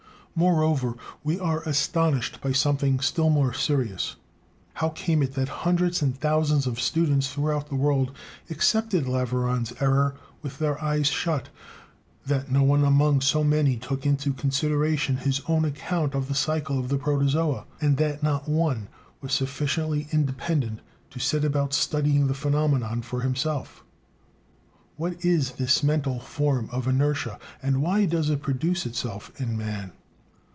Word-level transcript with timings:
Moreover, 0.33 0.95
we 1.25 1.37
are 1.41 1.61
astonished 1.63 2.39
by 2.39 2.53
something 2.53 3.01
still 3.01 3.29
more 3.29 3.53
serious: 3.53 4.15
how 4.75 4.87
came 4.87 5.21
it 5.21 5.33
that 5.33 5.49
hundreds 5.67 6.01
and 6.01 6.17
thousands 6.17 6.65
of 6.65 6.79
students 6.79 7.27
throughout 7.27 7.67
the 7.67 7.75
world 7.75 8.13
accepted 8.49 9.07
Laveran's 9.07 9.73
error 9.81 10.15
with 10.41 10.57
their 10.57 10.81
eyes 10.81 11.07
shut, 11.07 11.49
that 12.25 12.49
not 12.49 12.63
one 12.63 12.85
among 12.85 13.19
so 13.19 13.43
many 13.43 13.75
took 13.75 14.05
into 14.05 14.31
consideration 14.31 15.17
on 15.17 15.23
his 15.23 15.41
own 15.49 15.65
account 15.65 16.13
the 16.13 16.33
cycle 16.33 16.79
of 16.79 16.87
the 16.87 16.97
protozoa, 16.97 17.65
and 17.81 17.97
that 17.97 18.23
not 18.23 18.47
one 18.47 18.87
was 19.19 19.33
sufficiently 19.33 20.07
independent 20.13 20.79
to 21.09 21.19
set 21.19 21.43
about 21.43 21.73
studying 21.73 22.27
the 22.27 22.33
phenomenon 22.33 23.01
for 23.01 23.19
himself? 23.19 23.83
What 24.95 25.25
is 25.25 25.51
this 25.51 25.83
mental 25.83 26.21
form 26.21 26.69
of 26.71 26.87
inertia? 26.87 27.37
and 27.61 27.81
why 27.81 28.05
does 28.05 28.29
it 28.29 28.41
produce 28.41 28.85
itself 28.85 29.33
in 29.39 29.57
man? 29.57 29.91